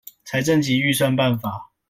[0.25, 1.69] 財政及預算辦法